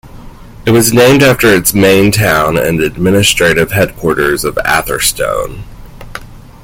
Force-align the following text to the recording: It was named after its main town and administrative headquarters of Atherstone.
It 0.65 0.71
was 0.71 0.91
named 0.91 1.21
after 1.21 1.49
its 1.53 1.75
main 1.75 2.11
town 2.11 2.57
and 2.57 2.81
administrative 2.81 3.71
headquarters 3.71 4.43
of 4.43 4.57
Atherstone. 4.65 5.63